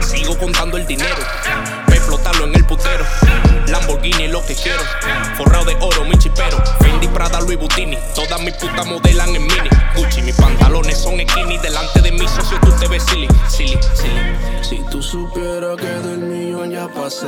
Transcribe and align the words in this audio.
Sigo 0.00 0.38
contando 0.38 0.76
el 0.76 0.86
dinero. 0.86 1.16
Me 1.88 1.96
explotarlo 1.96 2.44
en 2.44 2.54
el 2.54 2.64
putero. 2.64 3.04
Lamborghini 3.68 4.24
es 4.24 4.30
lo 4.30 4.44
que 4.44 4.54
quiero. 4.54 4.82
Forrado 5.36 5.64
de 5.64 5.76
oro, 5.80 6.04
mi 6.04 6.16
chipero. 6.18 6.62
Fendi, 6.80 7.08
Prada, 7.08 7.40
Louis 7.40 7.58
Butini. 7.58 7.98
Todas 8.14 8.40
mis 8.40 8.54
putas 8.54 8.86
modelan 8.86 9.34
en 9.34 9.46
mini. 9.46 9.68
Gucci, 9.96 10.22
mis 10.22 10.34
pantalones 10.34 10.98
son 10.98 11.18
skinny. 11.18 11.58
Delante 11.58 12.00
de 12.02 12.12
mi 12.12 12.26
socio 12.28 12.58
tú 12.60 12.72
te 12.78 12.86
ves 12.88 13.02
silly. 13.04 13.28
Silly, 13.48 13.78
silly. 13.94 14.62
Si 14.62 14.84
tú 14.90 15.02
supieras 15.02 15.76
que 15.76 15.86
del 15.86 16.18
millón 16.18 16.70
ya 16.70 16.88
pasé. 16.88 17.26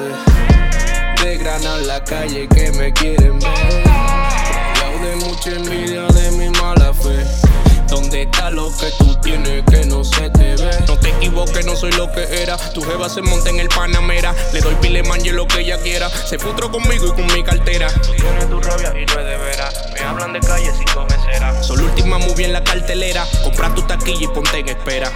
De 1.23 1.39
grana 1.39 1.77
en 1.77 1.87
la 1.87 2.05
calle 2.05 2.47
que 2.49 2.71
me 2.73 2.93
quieren 2.93 3.39
ver. 3.39 3.85
Rodeado 3.85 4.99
de 5.05 5.17
mucha 5.17 5.51
envidia 5.51 6.03
de 6.03 6.31
mi 6.33 6.51
mala 6.51 6.93
fe. 6.93 7.46
¿Dónde 7.89 8.23
está 8.23 8.51
lo 8.51 8.71
que 8.77 8.91
tú 8.99 9.15
tienes 9.17 9.65
que 9.65 9.87
no 9.87 10.05
se 10.05 10.29
te 10.31 10.57
ve? 10.57 10.71
No 10.87 10.99
te 10.99 11.11
equivoques, 11.11 11.65
no 11.65 11.77
soy 11.77 11.93
lo 11.93 12.11
que 12.13 12.43
era. 12.43 12.57
Tu 12.57 12.83
jeva 12.83 13.09
se 13.09 13.23
monta 13.23 13.51
en 13.51 13.61
el 13.61 13.69
Panamera. 13.69 14.35
Le 14.53 14.61
doy 14.61 14.75
pile 14.77 15.03
manje 15.03 15.33
lo 15.33 15.47
que 15.47 15.61
ella 15.61 15.79
quiera. 15.79 16.09
Se 16.09 16.39
futro 16.39 16.71
conmigo 16.71 17.07
y 17.07 17.11
con 17.11 17.27
mi 17.35 17.43
cartera. 17.43 17.89
Tú 17.93 18.13
tienes 18.13 18.49
tu 18.49 18.61
rabia 18.61 18.91
y 18.91 19.07
no 19.07 19.21
es 19.21 19.27
de 19.27 19.37
veras. 19.37 19.75
Me 19.95 20.01
hablan 20.01 20.33
de 20.33 20.41
calle 20.41 20.73
sin 20.73 20.87
comecera. 20.95 21.63
Soy 21.63 21.79
la 21.79 21.83
última 21.85 22.19
movie 22.19 22.47
en 22.47 22.53
la 22.53 22.65
cartelera. 22.65 23.27
Compra 23.43 23.75
tu 23.75 23.83
taquilla 23.83 24.25
y 24.25 24.29
ponte 24.29 24.59
en 24.59 24.69
espera. 24.69 25.13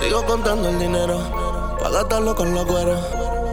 Sigo 0.00 0.26
contando 0.26 0.68
el 0.68 0.78
dinero, 0.78 1.76
pa' 1.80 1.88
gastarlo 1.88 2.34
con 2.34 2.54
los 2.54 2.66
cueros. 2.66 3.00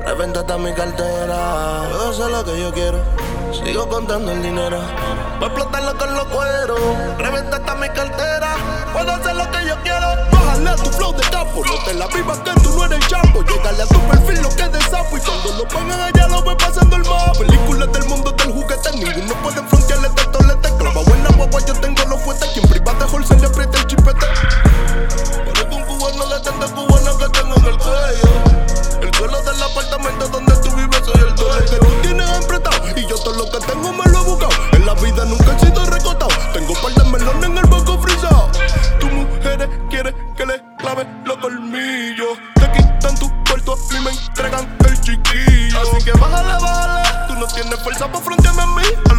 Reventa 0.06 0.42
hasta 0.42 0.58
mi 0.58 0.74
cartera, 0.74 1.88
puedo 1.90 2.10
hacer 2.10 2.32
lo 2.32 2.44
que 2.44 2.60
yo 2.60 2.74
quiero. 2.74 3.00
Sigo 3.64 3.88
contando 3.88 4.32
el 4.32 4.42
dinero, 4.42 4.80
pa' 5.40 5.46
explotarlo 5.46 5.98
con 5.98 6.14
los 6.14 6.26
cueros. 6.26 6.80
Reventa 7.18 7.58
hasta 7.58 7.76
mi 7.76 7.88
cartera, 7.90 8.41
puedo 9.02 9.16
hacer 9.16 9.36
lo 9.36 9.50
que 9.52 9.66
yo 9.66 9.76
quiero. 9.84 10.08
Bájale 10.32 10.70
a 10.70 10.76
tu 10.76 10.90
flow 10.92 11.14
de 11.14 11.24
campo, 11.30 11.64
no 11.66 11.84
te 11.84 11.94
la 11.94 12.08
vivas 12.08 12.40
que 12.40 12.52
tú 12.62 12.70
no 12.78 12.86
eres 12.86 13.08
champo. 13.08 13.44
Llegale 13.44 13.84
a 13.84 13.88
tu 13.88 14.00
perfil 14.08 14.42
lo 14.42 14.50
que 14.50 14.68
de 14.70 14.82
sapo 14.82 15.18
y 15.18 15.22
cuando 15.22 15.52
lo 15.58 15.68
pongan 15.68 16.00
allá 16.00 16.28
lo 16.28 16.44
ves 16.44 16.56
pasando 16.56 16.96
el 16.96 17.04
mapa. 17.04 17.32
Películas 17.34 17.92
del 17.92 18.06
mundo 18.06 18.32
del 18.32 18.52
juguete, 18.52 18.92
ninguno 18.94 19.34
puede 19.42 19.62
frontearle 19.68 20.08
este 20.08 20.26
tolete. 20.26 20.70
Clavado 20.78 21.16
en 21.16 21.24
la 21.24 21.30
guagua, 21.32 21.60
yo 21.66 21.74
tengo 21.74 22.06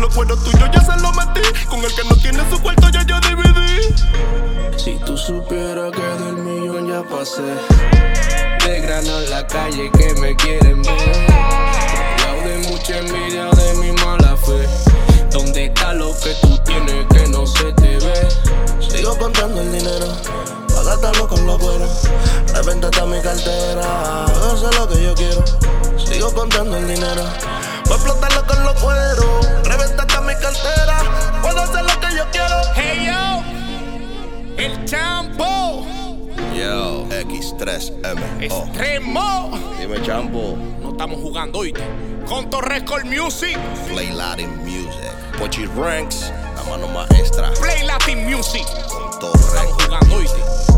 los 0.02 0.14
cueros 0.14 0.42
tuyos 0.42 0.68
ya 0.72 0.80
se 0.80 1.00
lo 1.00 1.12
metí. 1.12 1.40
Con 1.68 1.80
el 1.80 1.94
que 1.94 2.04
no 2.04 2.16
tiene 2.16 2.42
su 2.50 2.60
cuarto 2.60 2.88
ya 2.90 3.02
yo 3.04 3.18
dividí. 3.20 3.94
Si 4.76 4.98
tú 5.06 5.16
supieras 5.16 5.92
que 5.92 6.24
del 6.24 6.36
millón 6.36 6.88
ya 6.88 7.02
pasé. 7.02 7.54
De 8.66 8.80
grano 8.80 9.20
en 9.20 9.30
la 9.30 9.46
calle 9.46 9.90
que 9.92 10.12
me 10.20 10.36
quieren 10.36 10.82
ver. 10.82 11.26
De 12.44 12.58
mucha 12.68 12.98
envidia 12.98 13.44
de 13.44 13.74
mi 13.74 13.92
mala 13.92 14.36
fe. 14.36 14.68
¿Dónde 15.30 15.66
está 15.66 15.94
lo 15.94 16.12
que 16.18 16.34
tú 16.42 16.58
tienes 16.58 17.06
que 17.06 17.28
no 17.28 17.46
se 17.46 17.72
te 17.72 17.98
ve? 17.98 18.28
Sigo 18.80 19.16
contando 19.16 19.60
el 19.62 19.72
dinero, 19.72 20.08
pa' 20.74 20.82
gastarlo 20.82 21.28
con 21.28 21.46
los 21.46 21.58
cueros. 21.58 22.08
Reventa 22.52 22.88
hasta 22.88 23.06
mi 23.06 23.20
cartera, 23.20 24.26
puedo 24.26 24.52
hacer 24.52 24.74
lo 24.78 24.88
que 24.88 25.02
yo 25.02 25.14
quiero. 25.14 25.44
Sigo 26.04 26.34
contando 26.34 26.76
el 26.76 26.88
dinero, 26.88 27.24
pa' 27.88 27.94
explotarlo 27.94 28.40
con 28.40 28.41
el 34.64 34.84
champo 34.84 35.84
Yo, 36.54 37.06
X3M. 37.08 38.48
Oh. 38.50 38.64
extremo. 38.64 39.50
Dime, 39.78 40.00
champo. 40.02 40.56
No 40.80 40.90
estamos 40.90 41.20
jugando, 41.20 41.58
oíste. 41.60 41.82
Con 42.26 42.48
Record 42.62 43.04
Music, 43.06 43.58
Play 43.88 44.12
Latin 44.12 44.48
Music. 44.58 45.10
Pochi 45.38 45.66
Ranks, 45.66 46.30
la 46.56 46.62
mano 46.70 46.86
maestra. 46.88 47.50
Play 47.60 47.84
Latin 47.84 48.24
Music. 48.24 48.64
Con 48.88 49.10
Estamos 49.10 49.50
Torre. 49.50 49.84
jugando. 49.84 50.16
Oíste. 50.16 50.71